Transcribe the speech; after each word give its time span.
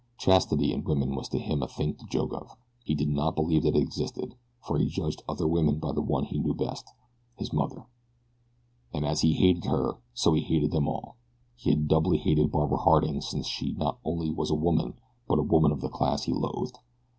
Chastity 0.17 0.73
in 0.73 0.83
woman 0.83 1.13
was 1.13 1.29
to 1.29 1.37
him 1.37 1.61
a 1.61 1.67
thing 1.67 1.93
to 1.93 2.07
joke 2.07 2.33
of 2.33 2.57
he 2.83 2.95
did 2.95 3.07
not 3.07 3.35
believe 3.35 3.61
that 3.61 3.75
it 3.75 3.83
existed; 3.83 4.33
for 4.59 4.79
he 4.79 4.87
judged 4.87 5.21
other 5.29 5.47
women 5.47 5.77
by 5.77 5.91
the 5.91 6.01
one 6.01 6.23
he 6.23 6.39
knew 6.39 6.55
best 6.55 6.91
his 7.35 7.53
mother. 7.53 7.85
And 8.95 9.05
as 9.05 9.21
he 9.21 9.33
hated 9.33 9.65
her, 9.65 9.99
so 10.15 10.33
he 10.33 10.41
hated 10.41 10.71
them 10.71 10.87
all. 10.87 11.17
He 11.55 11.69
had 11.69 11.87
doubly 11.87 12.17
hated 12.17 12.51
Barbara 12.51 12.79
Harding 12.79 13.21
since 13.21 13.45
she 13.45 13.73
not 13.73 13.99
only 14.03 14.31
was 14.31 14.49
a 14.49 14.55
woman, 14.55 14.95
but 15.27 15.37
a 15.37 15.43
woman 15.43 15.71
of 15.71 15.81
the 15.81 15.87
class 15.89 16.23
he 16.23 16.33
loathed. 16.33 16.79